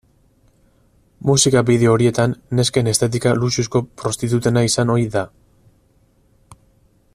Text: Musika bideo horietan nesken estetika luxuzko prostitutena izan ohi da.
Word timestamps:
Musika 1.29 1.61
bideo 1.67 1.91
horietan 1.97 2.33
nesken 2.61 2.89
estetika 2.93 3.35
luxuzko 3.43 3.83
prostitutena 4.03 4.67
izan 4.71 4.95
ohi 4.97 5.07
da. 5.19 5.25